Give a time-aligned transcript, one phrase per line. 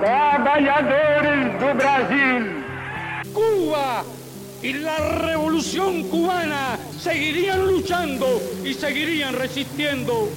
[0.00, 2.64] Trabalhadores do Brasil!
[3.32, 4.04] Cuba
[4.62, 10.28] y la revolución cubana seguirían luchando y seguirían resistiendo.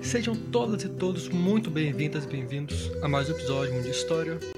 [0.00, 4.53] Sejam todas e todos muito bem-vindas e bem-vindos a mais um episódio de História.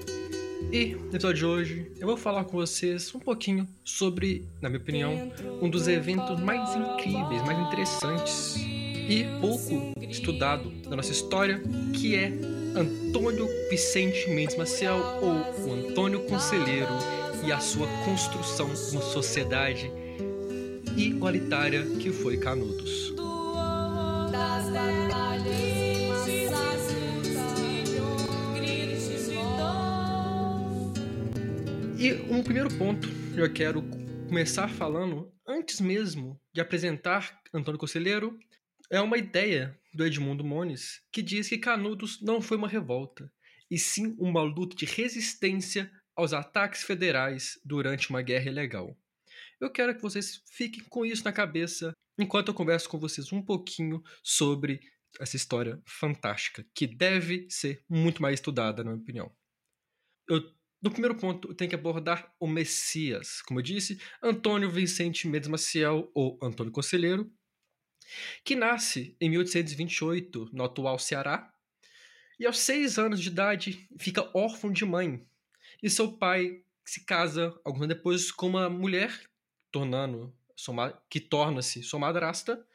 [0.71, 4.81] E no episódio de hoje eu vou falar com vocês um pouquinho sobre, na minha
[4.81, 11.61] opinião, um dos eventos mais incríveis, mais interessantes e pouco estudado da nossa história,
[11.93, 12.33] que é
[12.75, 16.91] Antônio Vicente Mendes Maciel ou o Antônio Conselheiro
[17.45, 19.89] e a sua construção como sociedade
[20.97, 23.13] igualitária que foi Canudos.
[31.99, 33.81] E um primeiro ponto eu quero
[34.27, 38.37] começar falando, antes mesmo de apresentar Antônio Conselheiro,
[38.91, 43.33] é uma ideia do Edmundo Mones que diz que Canudos não foi uma revolta,
[43.69, 48.95] e sim uma luta de resistência aos ataques federais durante uma guerra ilegal.
[49.59, 53.41] Eu quero que vocês fiquem com isso na cabeça enquanto eu converso com vocês um
[53.41, 54.81] pouquinho sobre
[55.19, 59.35] essa história fantástica, que deve ser muito mais estudada, na minha opinião.
[60.29, 60.41] Eu,
[60.81, 63.41] no primeiro ponto, tenho que abordar o Messias.
[63.41, 67.31] Como eu disse, Antônio Vicente Mendes Maciel, ou Antônio Conselheiro,
[68.43, 71.53] que nasce em 1828 no atual Ceará,
[72.39, 75.25] e aos seis anos de idade fica órfão de mãe,
[75.81, 79.19] e seu pai se casa alguns anos depois com uma mulher,
[79.71, 80.33] tornando
[81.09, 82.65] que torna-se sua madrasta,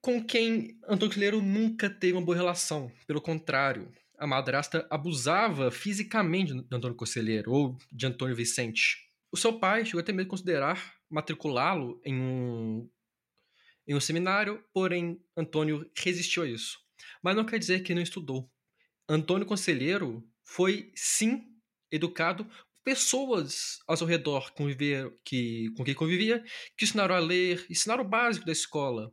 [0.00, 2.90] com quem Antônio Conselheiro nunca teve uma boa relação.
[3.06, 9.10] Pelo contrário, a madrasta abusava fisicamente de Antônio Conselheiro ou de Antônio Vicente.
[9.32, 12.88] O seu pai chegou até mesmo a considerar matriculá-lo em um
[13.84, 16.78] em um seminário, porém Antônio resistiu a isso.
[17.20, 18.48] Mas não quer dizer que não estudou.
[19.08, 21.44] Antônio Conselheiro foi, sim,
[21.90, 22.48] educado
[22.84, 26.44] pessoas ao seu redor conviver, que, com quem convivia,
[26.76, 29.12] que ensinaram a ler, ensinaram o básico da escola.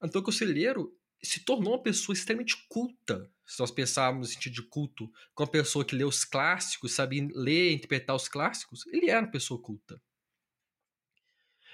[0.00, 0.90] Antônio Conselheiro
[1.22, 5.50] se tornou uma pessoa extremamente culta, se nós pensarmos no sentido de culto, com uma
[5.50, 9.60] pessoa que lê os clássicos, sabia ler e interpretar os clássicos, ele era uma pessoa
[9.60, 10.00] culta.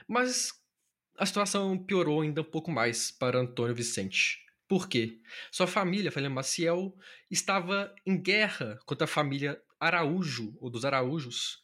[0.06, 0.52] Mas
[1.16, 4.44] a situação piorou ainda um pouco mais para Antônio Vicente.
[4.68, 5.20] Por quê?
[5.50, 6.96] Sua família, a Maciel,
[7.30, 11.62] estava em guerra contra a família Araújo, ou dos Araújos,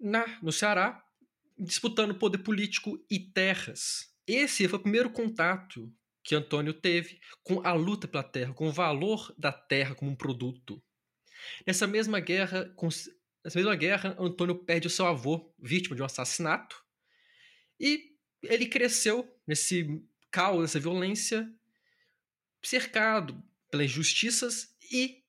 [0.00, 1.02] na, no Ceará,
[1.58, 4.12] disputando poder político e terras.
[4.26, 5.92] Esse foi o primeiro contato
[6.24, 10.16] que Antônio teve com a luta pela terra, com o valor da terra como um
[10.16, 10.82] produto.
[11.66, 16.06] Nessa mesma guerra, com, nessa mesma guerra, Antônio perde o seu avô, vítima de um
[16.06, 16.82] assassinato,
[17.78, 21.46] e ele cresceu nesse caos, nessa violência,
[22.62, 25.22] cercado pelas injustiças e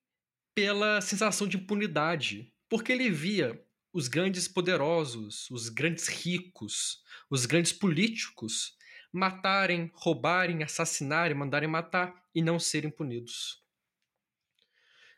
[0.53, 3.61] pela sensação de impunidade, porque ele via
[3.91, 8.77] os grandes poderosos, os grandes ricos, os grandes políticos
[9.15, 13.63] matarem, roubarem, assassinarem, mandarem matar e não serem punidos.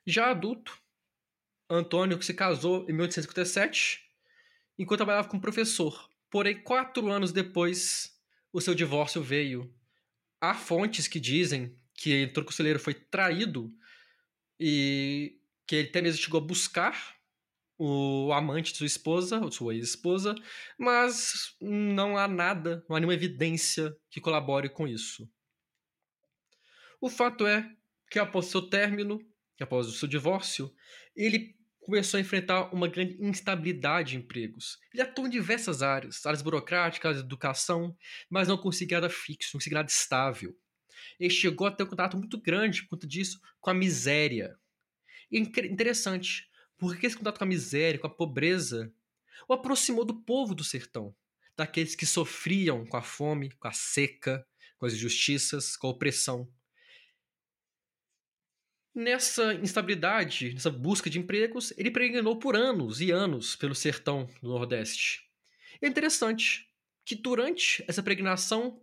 [0.06, 0.80] Já adulto,
[1.69, 4.02] Antônio se casou em 1857,
[4.78, 8.13] enquanto trabalhava como professor Porém, quatro anos depois,
[8.52, 9.74] o seu divórcio veio.
[10.41, 13.74] Há fontes que dizem que o conselheiro foi traído
[14.59, 17.16] e que ele até mesmo chegou a buscar
[17.77, 20.35] o amante de sua esposa, sua ex-esposa,
[20.77, 25.29] mas não há nada, não há nenhuma evidência que colabore com isso.
[26.99, 27.69] O fato é
[28.09, 29.19] que após seu término,
[29.61, 30.73] após o seu divórcio,
[31.16, 31.55] ele
[31.87, 34.77] começou a enfrentar uma grande instabilidade de empregos.
[34.93, 37.95] Ele atuou em diversas áreas, áreas burocráticas, educação,
[38.29, 40.53] mas não conseguia nada fixo, não conseguia nada estável.
[41.19, 44.57] Ele chegou a ter um contato muito grande, por conta disso, com a miséria.
[45.31, 48.93] E é interessante, porque esse contato com a miséria, com a pobreza,
[49.47, 51.15] o aproximou do povo do sertão,
[51.55, 54.46] daqueles que sofriam com a fome, com a seca,
[54.78, 56.52] com as injustiças, com a opressão
[58.97, 64.49] nessa instabilidade, nessa busca de empregos, ele peregrinou por anos e anos pelo sertão do
[64.49, 65.22] Nordeste.
[65.79, 66.67] é interessante
[67.05, 68.81] que durante essa peregrinação,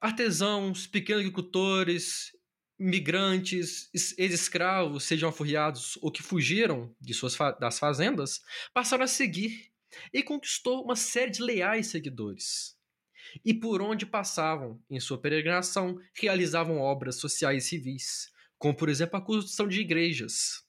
[0.00, 2.33] artesãos, pequenos agricultores,
[2.78, 3.88] migrantes,
[4.18, 8.42] ex-escravos, sejam afurriados ou que fugiram de suas fa das fazendas,
[8.72, 9.70] passaram a seguir
[10.12, 12.76] e conquistou uma série de leais seguidores.
[13.44, 19.16] E por onde passavam em sua peregrinação, realizavam obras sociais e civis, como por exemplo
[19.16, 20.64] a construção de igrejas.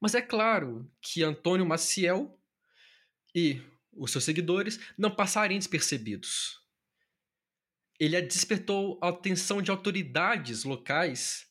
[0.00, 2.38] Mas é claro que Antônio Maciel
[3.34, 3.60] e
[3.92, 6.59] os seus seguidores não passarem despercebidos.
[8.00, 11.46] Ele despertou a atenção de autoridades locais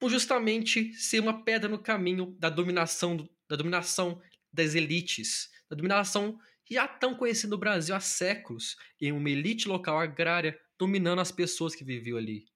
[0.00, 6.38] por justamente ser uma pedra no caminho da dominação, da dominação das elites, da dominação
[6.70, 11.74] já tão conhecida no Brasil há séculos, em uma elite local agrária dominando as pessoas
[11.74, 12.46] que viviam ali.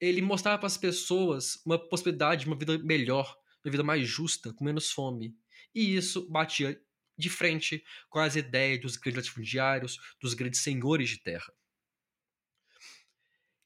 [0.00, 4.54] Ele mostrava para as pessoas uma possibilidade de uma vida melhor, uma vida mais justa,
[4.54, 5.34] com menos fome.
[5.74, 6.80] E isso batia
[7.18, 11.52] de frente com as ideias dos grandes latifundiários, dos grandes senhores de terra.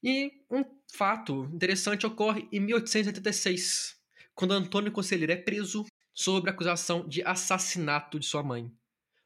[0.05, 0.63] E um
[0.93, 3.95] fato interessante ocorre em 1886,
[4.35, 8.65] quando Antônio Conselheiro é preso sob acusação de assassinato de sua mãe.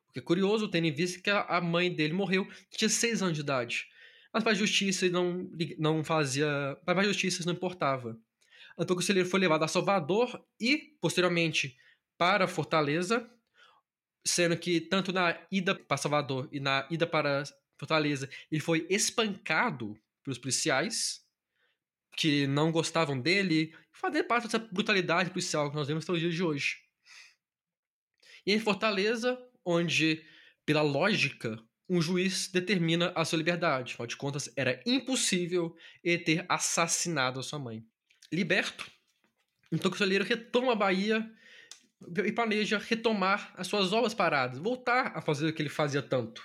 [0.08, 3.36] O que é curioso, tendo em vista que a mãe dele morreu, tinha seis anos
[3.36, 3.90] de idade.
[4.34, 6.48] Mas para a justiça não, não fazia.
[6.86, 8.18] Para a justiça não importava.
[8.78, 11.78] Antônio Conselheiro foi levado a Salvador e, posteriormente,
[12.18, 13.30] para Fortaleza,
[14.26, 17.44] sendo que tanto na ida para Salvador e na ida para
[17.78, 19.98] Fortaleza ele foi espancado
[20.30, 21.26] pelos policiais
[22.16, 26.36] que não gostavam dele, fazer parte dessa brutalidade policial que nós vemos até os dias
[26.36, 26.78] de hoje.
[28.46, 30.24] E em Fortaleza, onde,
[30.66, 31.58] pela lógica,
[31.90, 33.94] um juiz determina a sua liberdade.
[33.94, 37.84] Afinal de contas, era impossível ele ter assassinado a sua mãe.
[38.32, 38.90] Liberto,
[39.72, 41.28] então o conselheiro retoma a Bahia
[42.26, 46.44] e planeja retomar as suas obras paradas, voltar a fazer o que ele fazia tanto.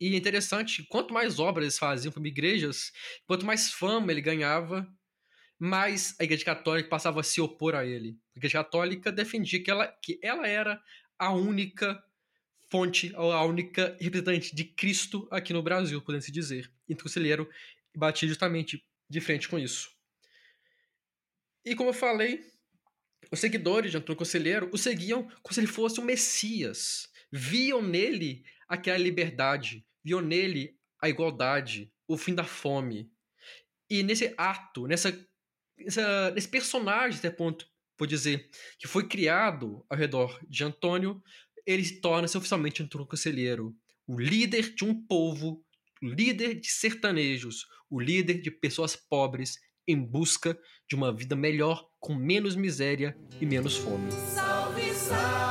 [0.00, 2.92] E é interessante, quanto mais obras eles faziam como igrejas,
[3.26, 4.88] quanto mais fama ele ganhava,
[5.58, 8.16] mais a Igreja Católica passava a se opor a ele.
[8.34, 10.80] A Igreja Católica defendia que ela, que ela era
[11.18, 12.02] a única
[12.70, 16.70] fonte, a única representante de Cristo aqui no Brasil, podendo se dizer.
[16.88, 17.48] Então o conselheiro
[17.96, 19.90] batia justamente de frente com isso.
[21.64, 22.44] E como eu falei,
[23.30, 27.10] os seguidores de Antônio Conselheiro o seguiam como se ele fosse o Messias.
[27.30, 33.10] Viam nele aquela liberdade, viam nele a igualdade, o fim da fome.
[33.88, 35.16] E nesse ato, nessa,
[35.78, 37.66] nessa nesse personagem, até ponto,
[37.98, 38.48] vou dizer,
[38.78, 41.22] que foi criado ao redor de Antônio,
[41.66, 43.74] ele torna-se oficialmente Antônio Conselheiro,
[44.06, 45.62] o líder de um povo,
[46.02, 51.88] o líder de sertanejos, o líder de pessoas pobres em busca de uma vida melhor,
[51.98, 54.10] com menos miséria e menos fome.
[54.12, 55.47] Salve, salve,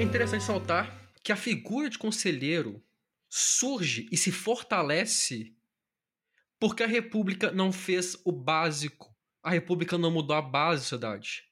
[0.00, 2.82] é interessante saltar que a figura de conselheiro
[3.28, 5.54] surge e se fortalece
[6.58, 9.14] porque a República não fez o básico.
[9.42, 11.42] A República não mudou a base da sociedade.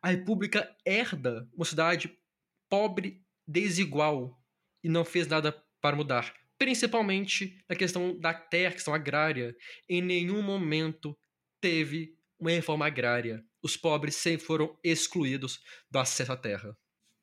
[0.00, 2.16] A República herda uma cidade
[2.70, 4.40] pobre desigual
[4.84, 5.50] e não fez nada
[5.80, 6.32] para mudar.
[6.56, 9.52] Principalmente na questão da terra, questão agrária.
[9.88, 11.18] Em nenhum momento
[11.60, 13.44] teve uma reforma agrária.
[13.60, 15.60] Os pobres sempre foram excluídos
[15.90, 16.76] do acesso à terra.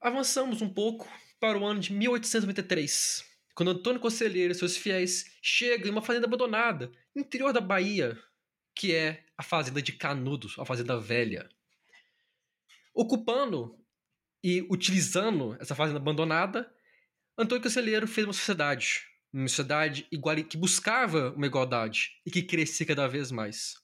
[0.04, 1.10] Avançamos um pouco
[1.40, 3.24] para o ano de 1893,
[3.56, 8.22] quando Antônio Conselheiro e seus fiéis chegam em uma fazenda abandonada, interior da Bahia,
[8.76, 11.48] que é a fazenda de Canudos, a fazenda velha.
[12.94, 13.80] Ocupando
[14.44, 16.70] e utilizando essa fazenda abandonada,
[17.38, 19.06] Antônio Conselheiro fez uma sociedade.
[19.32, 20.06] Uma sociedade
[20.50, 23.76] que buscava uma igualdade e que crescia cada vez mais.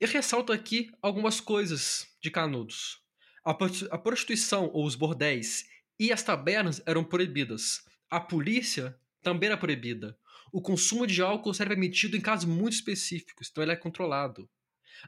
[0.00, 3.01] Eu ressalto aqui algumas coisas de Canudos.
[3.44, 5.68] A prostituição ou os bordéis
[5.98, 7.84] e as tabernas eram proibidas.
[8.08, 10.18] A polícia também era proibida.
[10.52, 14.48] O consumo de álcool será permitido em casos muito específicos, então ele é controlado.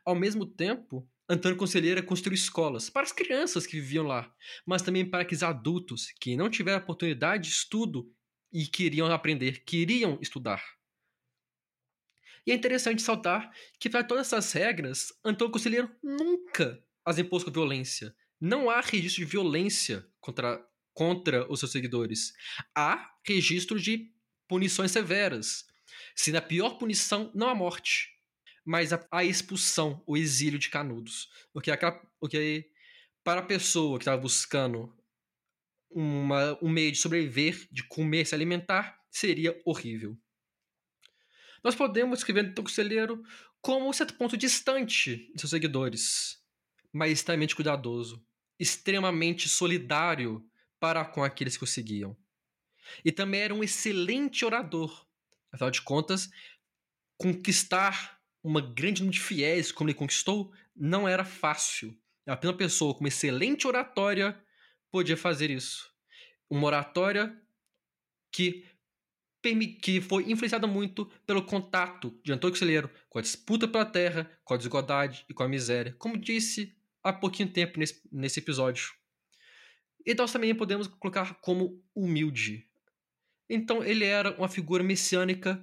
[0.04, 4.34] Ao mesmo tempo, Antônio Conselheira construiu escolas para as crianças que viviam lá,
[4.66, 8.12] mas também para aqueles adultos que não tiveram oportunidade de estudo
[8.52, 10.62] e queriam aprender, queriam estudar.
[12.46, 17.50] E é interessante saltar que, para todas essas regras, Antônio Conselheiro nunca as impôs com
[17.50, 18.14] violência.
[18.40, 22.32] Não há registro de violência contra, contra os seus seguidores.
[22.74, 24.12] Há registro de
[24.48, 25.64] punições severas,
[26.14, 28.10] sendo a pior punição não a morte,
[28.64, 31.28] mas a, a expulsão, o exílio de Canudos.
[31.52, 31.70] O que,
[32.20, 32.70] o que
[33.22, 34.94] para a pessoa que estava buscando
[35.90, 40.18] uma, um meio de sobreviver, de comer, se alimentar, seria horrível.
[41.62, 43.22] Nós podemos escrever no Conselheiro
[43.62, 46.43] como um certo ponto distante de seus seguidores,
[46.94, 48.24] mas extremamente cuidadoso,
[48.58, 50.48] extremamente solidário
[50.78, 52.16] para com aqueles que o seguiam.
[53.04, 55.04] E também era um excelente orador.
[55.50, 56.30] Afinal de contas,
[57.18, 61.98] conquistar uma grande número de fiéis como ele conquistou não era fácil.
[62.26, 64.40] Apenas uma pessoa com uma excelente oratória
[64.90, 65.92] podia fazer isso.
[66.48, 67.36] Uma oratória
[68.30, 68.64] que
[69.82, 74.54] que foi influenciada muito pelo contato de Antônio Conselheiro com a disputa pela terra, com
[74.54, 76.74] a desigualdade e com a miséria, como disse
[77.04, 78.92] há pouquinho tempo nesse, nesse episódio.
[80.04, 82.66] E nós também podemos colocar como humilde.
[83.48, 85.62] Então ele era uma figura messiânica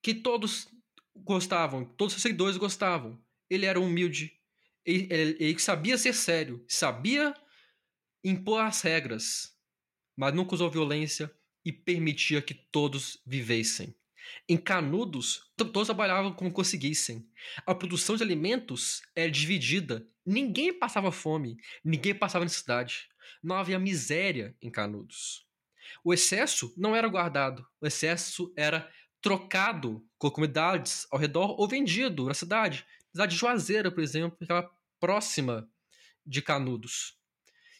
[0.00, 0.68] que todos
[1.14, 3.20] gostavam, todos os seguidores gostavam.
[3.50, 4.40] Ele era humilde,
[4.84, 7.34] ele, ele, ele sabia ser sério, sabia
[8.22, 9.56] impor as regras,
[10.16, 11.30] mas nunca usou violência
[11.64, 13.94] e permitia que todos vivessem.
[14.48, 17.28] Em Canudos, todos trabalhavam como conseguissem.
[17.66, 20.06] A produção de alimentos era dividida.
[20.24, 23.08] Ninguém passava fome, ninguém passava necessidade.
[23.42, 25.46] Não havia miséria em Canudos.
[26.04, 28.90] O excesso não era guardado, o excesso era
[29.20, 32.86] trocado com comunidades ao redor ou vendido na cidade.
[33.08, 35.68] A cidade de Juazeira, por exemplo, ficava próxima
[36.24, 37.18] de Canudos.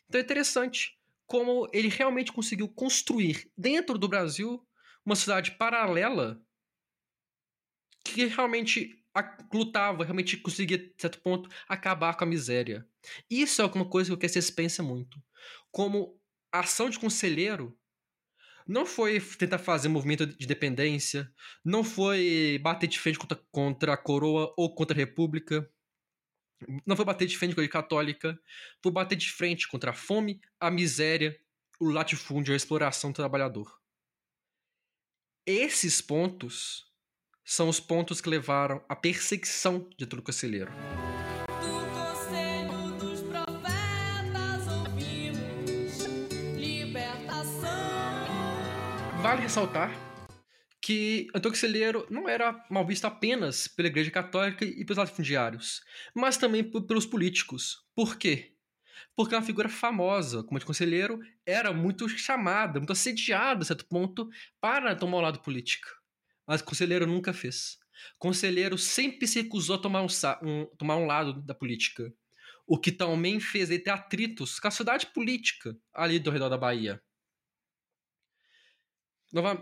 [0.09, 4.65] Então é interessante como ele realmente conseguiu construir dentro do Brasil
[5.07, 6.43] uma cidade paralela
[8.05, 9.03] que realmente
[9.53, 12.87] lutava, realmente conseguia, de certo ponto, acabar com a miséria.
[13.31, 15.23] Isso é alguma coisa que o Cassius pensa muito.
[15.71, 16.21] Como
[16.53, 17.79] a ação de conselheiro
[18.67, 21.33] não foi tentar fazer movimento de dependência,
[21.65, 25.71] não foi bater de frente contra, contra a coroa ou contra a república,
[26.85, 28.39] não foi bater de frente com a católica,
[28.83, 31.39] foi bater de frente contra a fome, a miséria,
[31.79, 33.86] o latifúndio, a exploração do trabalhador.
[35.49, 36.87] Esses pontos
[37.45, 40.73] são os pontos que levaram à perseguição de Túlio Conselheiro.
[49.23, 49.93] Vale ressaltar
[50.83, 55.81] que Antônio Conselheiro não era mal visto apenas pela Igreja Católica e pelos latifundiários,
[56.13, 57.87] mas também pelos políticos.
[57.95, 58.56] Por quê?
[59.15, 64.29] Porque uma figura famosa, como de conselheiro, era muito chamada, muito assediada, a certo ponto,
[64.61, 65.89] para tomar o lado político.
[66.47, 67.79] Mas o conselheiro nunca fez.
[68.17, 70.09] O conselheiro sempre se recusou a tomar um,
[70.43, 72.13] um, tomar um lado da política.
[72.67, 76.59] O que também fez ele ter atritos com a sociedade política ali do redor da
[76.59, 77.01] Bahia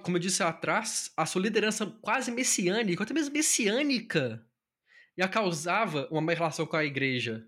[0.03, 4.45] como eu disse atrás, a sua liderança quase messiânica, até mesmo messiânica,
[5.17, 7.47] já causava uma má relação com a igreja.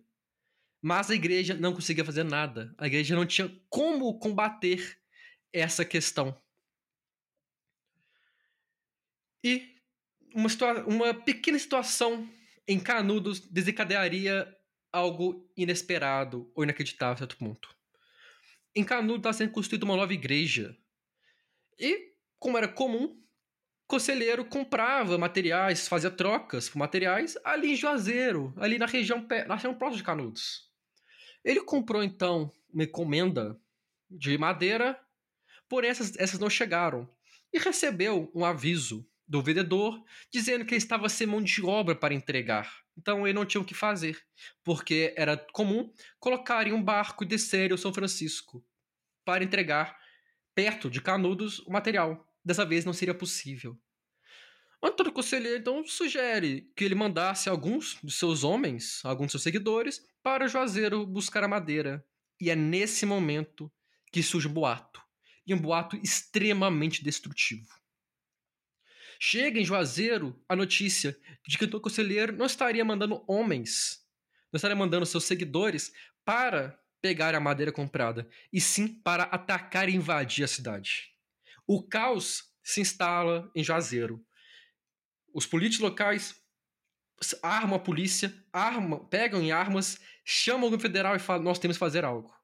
[0.88, 2.72] Mas a igreja não conseguia fazer nada.
[2.78, 4.96] A igreja não tinha como combater
[5.52, 6.40] essa questão.
[9.42, 9.74] E
[10.32, 10.48] uma,
[10.86, 12.30] uma pequena situação
[12.68, 14.46] em Canudos desencadearia
[14.92, 17.74] algo inesperado ou inacreditável a certo ponto.
[18.72, 20.78] Em Canudos está sendo construída uma nova igreja
[21.76, 23.20] e, como era comum,
[23.88, 29.74] conselheiro comprava materiais, fazia trocas por materiais ali em Juazeiro, ali na região, na região
[29.74, 30.65] próxima de Canudos.
[31.46, 33.56] Ele comprou então uma encomenda
[34.10, 35.00] de madeira,
[35.68, 37.08] porém essas, essas não chegaram,
[37.52, 42.12] e recebeu um aviso do vendedor dizendo que ele estava sem mão de obra para
[42.12, 42.82] entregar.
[42.98, 44.20] Então ele não tinha o que fazer,
[44.64, 48.64] porque era comum colocar em um barco e descer ao São Francisco
[49.24, 49.96] para entregar
[50.52, 52.26] perto de Canudos o material.
[52.44, 53.78] Dessa vez não seria possível.
[54.82, 60.06] Antônio Conselheiro então sugere que ele mandasse alguns de seus homens, alguns de seus seguidores,
[60.22, 62.04] para Juazeiro buscar a madeira.
[62.40, 63.72] E é nesse momento
[64.12, 65.02] que surge um boato.
[65.46, 67.68] E um boato extremamente destrutivo.
[69.18, 74.04] Chega em Juazeiro a notícia de que o Conselheiro não estaria mandando homens,
[74.52, 75.92] não estaria mandando seus seguidores
[76.24, 81.12] para pegar a madeira comprada, e sim para atacar e invadir a cidade.
[81.66, 84.25] O caos se instala em Juazeiro.
[85.36, 86.34] Os políticos locais
[87.42, 91.76] armam a polícia, armam, pegam em armas, chamam o governo federal e falam: nós temos
[91.76, 92.34] que fazer algo.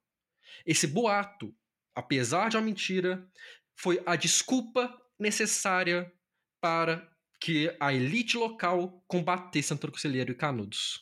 [0.67, 1.57] Esse boato,
[1.95, 3.27] apesar de uma mentira,
[3.75, 6.13] foi a desculpa necessária
[6.61, 11.01] para que a elite local combatesse Antônio Conselheiro e Canudos.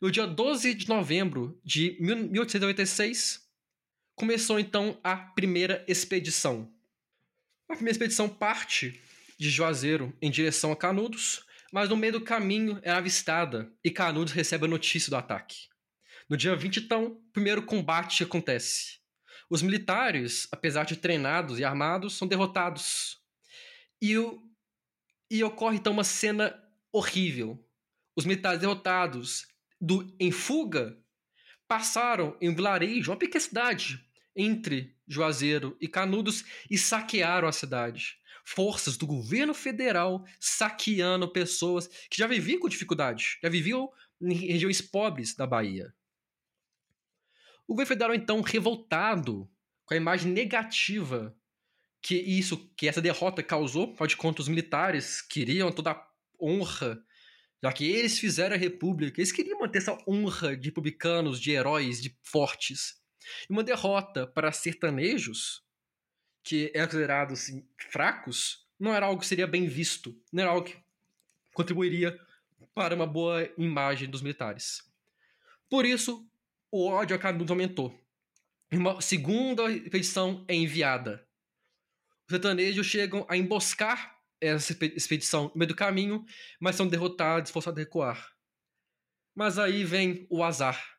[0.00, 3.44] No dia 12 de novembro de 1896,
[4.14, 6.72] começou então a primeira expedição.
[7.68, 9.02] A primeira expedição parte
[9.38, 14.32] de Juazeiro em direção a Canudos, mas no meio do caminho é avistada e Canudos
[14.32, 15.68] recebe a notícia do ataque.
[16.28, 18.98] No dia 20, então, o primeiro combate acontece.
[19.50, 23.18] Os militares, apesar de treinados e armados, são derrotados.
[24.00, 24.42] E, o,
[25.30, 26.58] e ocorre então uma cena
[26.92, 27.62] horrível.
[28.16, 29.46] Os militares derrotados
[29.80, 30.96] do em fuga
[31.68, 34.04] passaram em um vilarejo, uma pequena cidade
[34.36, 38.18] entre Juazeiro e Canudos e saquearam a cidade.
[38.44, 44.80] Forças do governo federal saqueando pessoas que já viviam com dificuldade, já viviam em regiões
[44.80, 45.94] pobres da Bahia.
[47.66, 49.50] O governo federal, então, revoltado
[49.86, 51.34] com a imagem negativa
[52.02, 56.06] que isso, que essa derrota causou, afinal de contas, os militares queriam toda a
[56.38, 57.02] honra,
[57.62, 62.02] já que eles fizeram a república, eles queriam manter essa honra de republicanos, de heróis,
[62.02, 63.00] de fortes.
[63.48, 65.63] E uma derrota para sertanejos,
[66.44, 70.66] que é considerado assim, fracos, não era algo que seria bem visto, não era algo
[70.66, 70.76] que
[71.54, 72.20] contribuiria
[72.74, 74.82] para uma boa imagem dos militares.
[75.70, 76.28] Por isso,
[76.70, 77.98] o ódio a Canudos aumentou.
[78.70, 81.26] Uma segunda expedição é enviada.
[82.26, 86.26] Os sertanejos chegam a emboscar essa expedição no meio do caminho,
[86.60, 88.32] mas são derrotados e forçados a recuar.
[89.34, 90.98] Mas aí vem o azar.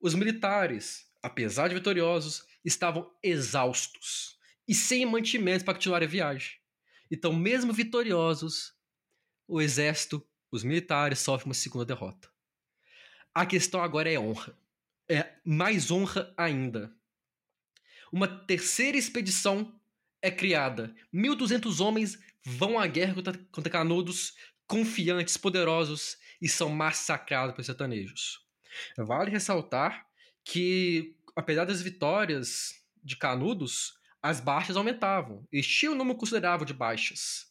[0.00, 4.39] Os militares, apesar de vitoriosos, estavam exaustos
[4.70, 6.52] e sem mantimentos para continuar a viagem.
[7.10, 8.72] Então, mesmo vitoriosos,
[9.48, 12.30] o exército, os militares sofrem uma segunda derrota.
[13.34, 14.56] A questão agora é honra.
[15.08, 16.94] É mais honra ainda.
[18.12, 19.76] Uma terceira expedição
[20.22, 20.94] é criada.
[21.12, 24.36] 1.200 homens vão à guerra contra, contra Canudos,
[24.68, 28.46] confiantes, poderosos, e são massacrados pelos sertanejos.
[28.96, 30.06] Vale ressaltar
[30.44, 35.46] que, apesar das vitórias de Canudos, as baixas aumentavam.
[35.52, 37.46] E tinha um número considerável de baixas.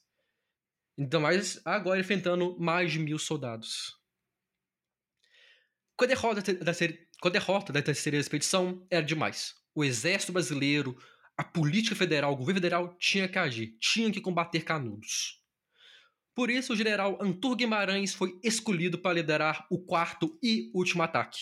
[0.97, 3.97] Então, mais agora enfrentando mais de mil soldados.
[5.95, 6.73] Com a derrota da,
[7.21, 9.55] com a derrota da terceira expedição, era demais.
[9.73, 10.97] O exército brasileiro,
[11.37, 15.39] a política federal, o governo federal tinha que agir, tinha que combater canudos.
[16.35, 21.39] Por isso, o general Arthur Guimarães foi escolhido para liderar o quarto e último ataque.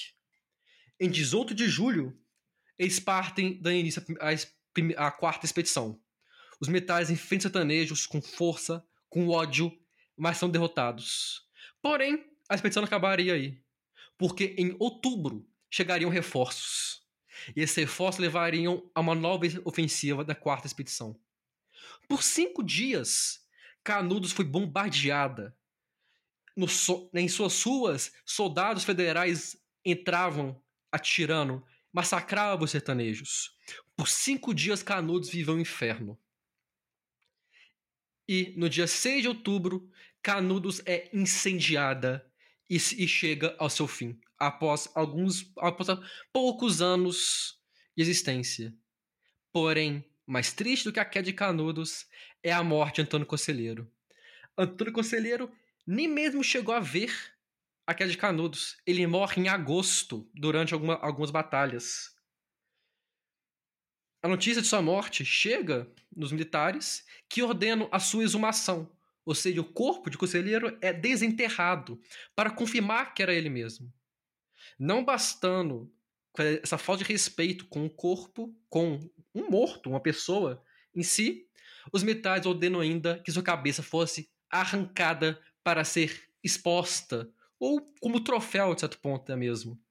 [1.00, 2.20] Em 18 de julho,
[2.80, 4.04] eles partem da início
[4.96, 6.00] a, quarta expedição.
[6.60, 9.72] Os militares enfrentam sertanejos com força, com ódio,
[10.16, 11.48] mas são derrotados.
[11.82, 13.62] Porém, a expedição não acabaria aí
[14.18, 17.04] porque em outubro chegariam reforços.
[17.56, 21.18] E esses reforços levariam a uma nova ofensiva da quarta expedição.
[22.08, 23.46] Por cinco dias,
[23.84, 25.56] Canudos foi bombardeada.
[26.56, 26.66] No,
[27.14, 29.56] em suas ruas, soldados federais
[29.86, 30.60] entravam
[30.92, 33.56] atirando, massacravam os sertanejos.
[33.98, 36.18] Por cinco dias, Canudos viveu um inferno.
[38.28, 39.90] E no dia 6 de outubro,
[40.22, 42.32] Canudos é incendiada
[42.70, 45.88] e, e chega ao seu fim, após alguns após
[46.32, 47.60] poucos anos
[47.96, 48.72] de existência.
[49.52, 52.06] Porém, mais triste do que a queda de Canudos
[52.44, 53.92] é a morte de Antônio Conselheiro.
[54.56, 55.52] Antônio Conselheiro
[55.88, 57.12] nem mesmo chegou a ver
[57.88, 58.78] a queda de Canudos.
[58.86, 62.17] Ele morre em agosto, durante alguma, algumas batalhas.
[64.28, 68.92] A notícia de sua morte chega nos militares que ordenam a sua exumação,
[69.24, 71.98] ou seja, o corpo de conselheiro é desenterrado
[72.36, 73.90] para confirmar que era ele mesmo.
[74.78, 75.90] Não bastando
[76.62, 79.00] essa falta de respeito com o corpo, com
[79.34, 80.62] um morto, uma pessoa
[80.94, 81.48] em si,
[81.94, 88.76] os militares ordenam ainda que sua cabeça fosse arrancada para ser exposta, ou como troféu,
[88.76, 89.82] de certo ponto, é mesmo.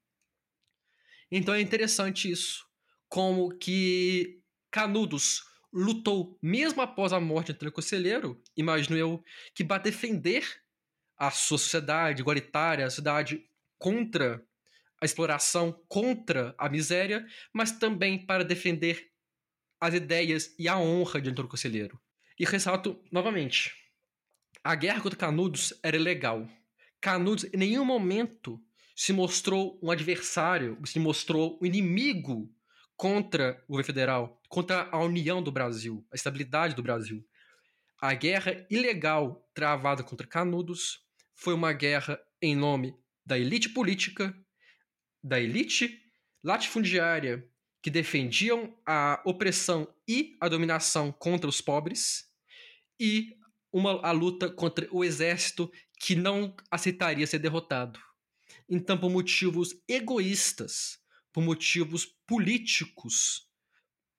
[1.30, 2.65] Então é interessante isso,
[3.08, 4.40] como que
[4.70, 5.42] Canudos
[5.72, 9.22] lutou mesmo após a morte Antônio Conselheiro, imagino eu,
[9.54, 10.44] que para defender
[11.16, 13.44] a sua sociedade igualitária, a sociedade
[13.78, 14.42] contra
[15.00, 19.10] a exploração, contra a miséria, mas também para defender
[19.80, 22.00] as ideias e a honra de Antônio Conselheiro.
[22.38, 23.74] E ressalto novamente,
[24.64, 26.48] a guerra contra Canudos era ilegal.
[27.00, 28.60] Canudos em nenhum momento
[28.94, 32.50] se mostrou um adversário, se mostrou um inimigo
[32.96, 37.24] contra o governo federal, contra a união do Brasil, a estabilidade do Brasil.
[38.00, 41.00] A guerra ilegal travada contra Canudos
[41.34, 44.34] foi uma guerra em nome da elite política,
[45.22, 46.00] da elite
[46.42, 47.46] latifundiária
[47.82, 52.24] que defendiam a opressão e a dominação contra os pobres
[52.98, 53.36] e
[53.72, 58.00] uma a luta contra o exército que não aceitaria ser derrotado.
[58.68, 60.98] Então, por motivos egoístas,
[61.36, 63.46] por motivos políticos,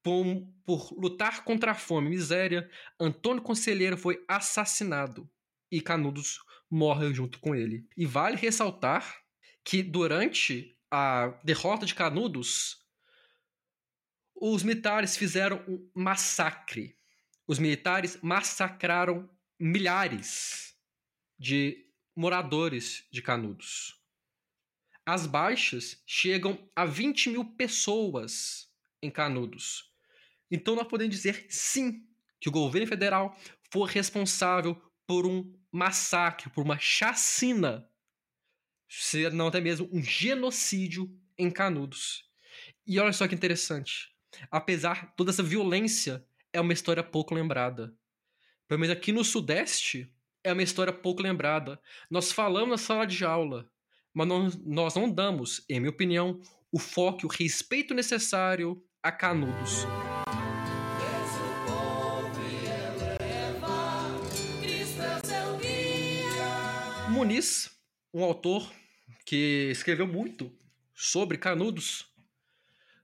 [0.04, 0.24] por,
[0.64, 5.28] por lutar contra a fome e miséria, Antônio Conselheiro foi assassinado
[5.72, 6.38] e Canudos
[6.70, 7.90] morre junto com ele.
[7.98, 9.20] E vale ressaltar
[9.64, 12.86] que durante a derrota de Canudos,
[14.36, 16.96] os militares fizeram um massacre.
[17.48, 19.28] Os militares massacraram
[19.60, 20.76] milhares
[21.40, 21.84] de
[22.16, 23.97] moradores de Canudos
[25.08, 28.70] as baixas chegam a 20 mil pessoas
[29.02, 29.90] em Canudos.
[30.52, 32.06] Então nós podemos dizer sim
[32.42, 33.34] que o governo federal
[33.72, 34.76] foi responsável
[35.08, 37.90] por um massacre, por uma chacina,
[38.90, 42.30] se não até mesmo um genocídio em Canudos.
[42.86, 44.14] E olha só que interessante.
[44.52, 47.98] Apesar de toda essa violência, é uma história pouco lembrada.
[48.68, 51.82] Pelo menos aqui no Sudeste, é uma história pouco lembrada.
[52.12, 53.72] Nós falamos na sala de aula,
[54.18, 59.86] mas nós não damos, em minha opinião, o foco e o respeito necessário a Canudos.
[67.12, 67.70] Muniz,
[68.12, 68.68] um autor
[69.24, 70.52] que escreveu muito
[70.96, 72.12] sobre Canudos,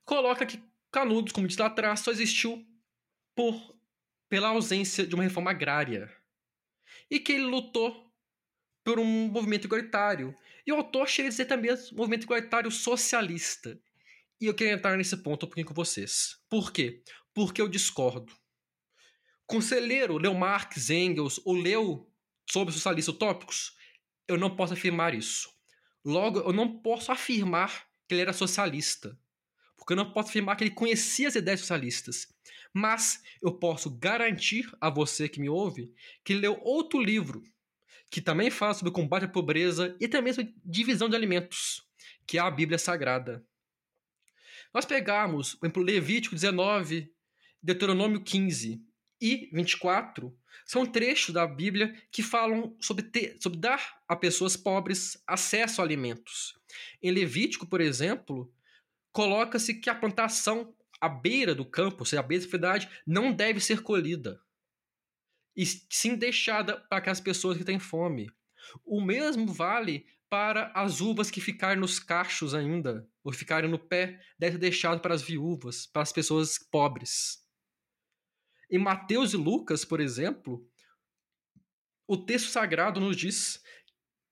[0.04, 2.66] coloca que Canudos, como diz lá atrás, só existiu
[3.36, 3.78] por,
[4.28, 6.12] pela ausência de uma reforma agrária
[7.08, 8.12] e que ele lutou
[8.84, 10.36] por um movimento igualitário.
[10.66, 13.80] E o autor chega a dizer também um movimento igualitário socialista.
[14.40, 16.38] E eu queria entrar nesse ponto um pouquinho com vocês.
[16.50, 17.04] Por quê?
[17.34, 18.34] Porque eu discordo.
[19.46, 22.10] Conselheiro leu Marx, Engels ou leu
[22.50, 23.76] sobre socialistas utópicos?
[24.28, 25.50] Eu não posso afirmar isso.
[26.04, 29.18] Logo, eu não posso afirmar que ele era socialista.
[29.78, 32.28] Porque eu não posso afirmar que ele conhecia as ideias socialistas.
[32.74, 37.44] Mas eu posso garantir a você que me ouve que ele leu outro livro
[38.14, 41.82] que também fala sobre o combate à pobreza e também sobre divisão de alimentos,
[42.28, 43.44] que é a Bíblia Sagrada.
[44.72, 47.12] Nós pegamos, por exemplo, Levítico 19,
[47.60, 48.80] Deuteronômio 15
[49.20, 50.32] e 24,
[50.64, 55.84] são trechos da Bíblia que falam sobre, ter, sobre dar a pessoas pobres acesso a
[55.84, 56.54] alimentos.
[57.02, 58.54] Em Levítico, por exemplo,
[59.12, 60.72] coloca-se que a plantação
[61.02, 64.40] à beira do campo, ou seja, à beira da propriedade, não deve ser colhida.
[65.56, 68.28] E sim deixada para aquelas pessoas que têm fome.
[68.86, 74.20] O mesmo vale para as uvas que ficarem nos cachos ainda, ou ficarem no pé,
[74.40, 77.44] deve ser deixado para as viúvas, para as pessoas pobres.
[78.72, 80.68] Em Mateus e Lucas, por exemplo,
[82.08, 83.62] o texto sagrado nos diz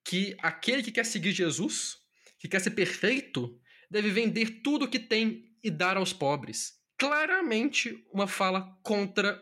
[0.04, 1.98] que aquele que quer seguir Jesus,
[2.40, 6.80] que quer ser perfeito, deve vender tudo o que tem e dar aos pobres.
[6.98, 9.40] Claramente uma fala contra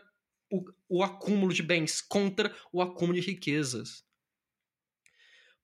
[0.90, 4.04] o, acúmulo de bens, contra o acúmulo de riquezas.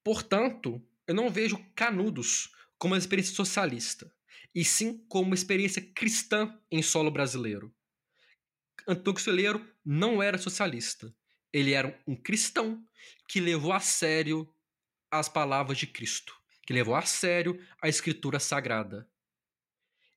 [0.02, 4.10] Portanto, eu não vejo Canudos como uma experiência socialista,
[4.54, 7.74] e sim como uma experiência cristã em solo brasileiro.
[8.86, 11.12] Antônio Conselheiro não era socialista.
[11.52, 12.86] Ele era um cristão
[13.28, 14.48] que levou a sério
[15.10, 19.08] as palavras de Cristo, que levou a sério a escritura sagrada.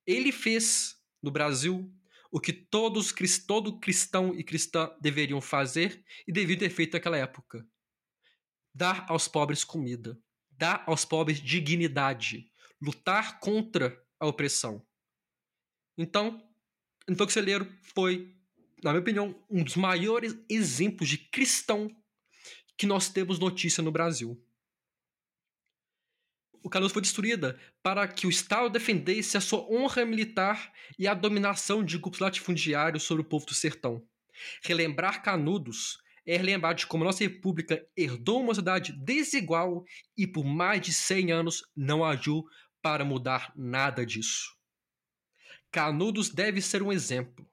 [0.05, 1.91] Ele fez no Brasil
[2.31, 3.13] o que todos
[3.45, 7.67] todo cristão e cristã deveriam fazer e deviam ter feito naquela época:
[8.73, 10.17] dar aos pobres comida,
[10.51, 14.85] dar aos pobres dignidade, lutar contra a opressão.
[15.97, 16.41] Então,
[17.07, 18.39] Antônio Conselheiro foi
[18.83, 21.89] na minha opinião, um dos maiores exemplos de cristão
[22.77, 24.41] que nós temos notícia no Brasil.
[26.63, 31.13] O Canudos foi destruída para que o Estado defendesse a sua honra militar e a
[31.13, 34.03] dominação de grupos latifundiários sobre o povo do sertão.
[34.63, 39.83] Relembrar Canudos é relembrar de como nossa república herdou uma sociedade desigual
[40.17, 42.45] e por mais de 100 anos não agiu
[42.81, 44.55] para mudar nada disso.
[45.71, 47.49] Canudos deve ser um exemplo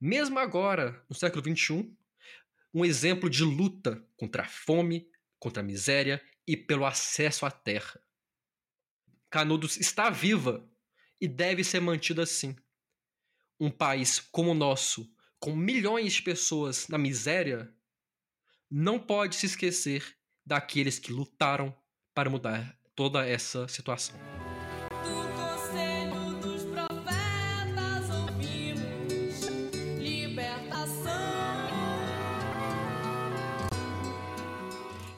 [0.00, 1.94] mesmo agora, no século XXI,
[2.72, 5.06] um exemplo de luta contra a fome,
[5.38, 8.00] contra a miséria e pelo acesso à terra.
[9.30, 10.68] Canudos está viva
[11.20, 12.56] e deve ser mantida assim.
[13.60, 17.72] Um país como o nosso, com milhões de pessoas na miséria,
[18.68, 21.72] não pode se esquecer daqueles que lutaram
[22.12, 24.18] para mudar toda essa situação.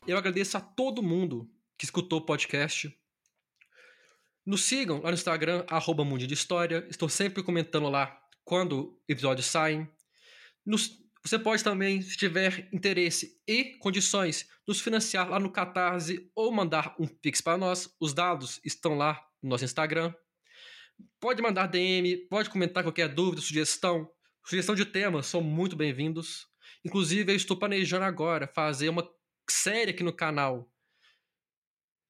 [0.07, 2.94] Eu agradeço a todo mundo que escutou o podcast.
[4.44, 6.85] Nos sigam lá no Instagram, arroba de História.
[6.90, 9.88] Estou sempre comentando lá quando episódios saem.
[10.66, 16.50] Nos, você pode também, se tiver interesse e condições, nos financiar lá no Catarse ou
[16.50, 17.94] mandar um Pix para nós.
[18.00, 20.12] Os dados estão lá no nosso Instagram.
[21.20, 24.11] Pode mandar DM, pode comentar qualquer dúvida, sugestão.
[24.44, 26.48] Sugestão de temas são muito bem-vindos.
[26.85, 29.09] Inclusive, eu estou planejando agora fazer uma
[29.48, 30.71] série aqui no canal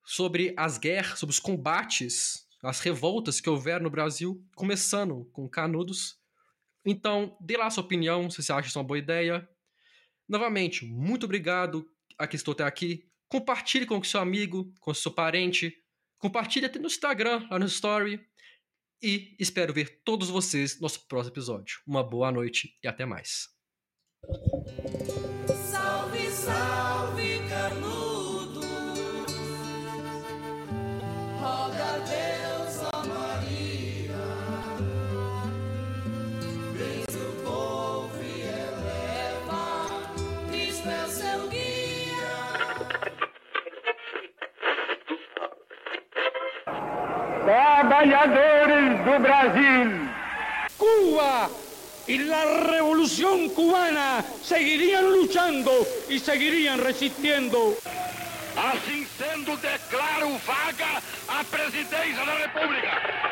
[0.04, 6.18] sobre as guerras, sobre os combates, as revoltas que houveram no Brasil, começando com Canudos.
[6.84, 9.48] Então, dê lá sua opinião, se você acha isso uma boa ideia.
[10.28, 11.86] Novamente, muito obrigado
[12.18, 13.08] a quem estou até aqui.
[13.28, 15.74] Compartilhe com o seu amigo, com o seu parente.
[16.18, 18.20] Compartilhe até no Instagram, lá no Story.
[19.02, 21.80] E espero ver todos vocês no nosso próximo episódio.
[21.86, 23.48] Uma boa noite e até mais.
[25.70, 27.41] Salve, salve!
[48.02, 50.08] Trabalhadores do Brasil.
[50.76, 51.48] Cuba
[52.08, 55.70] y la revolución cubana seguirían luchando
[56.08, 57.76] y seguirían resistiendo.
[58.56, 63.31] Assim sendo, declaro vaga a presidência da República.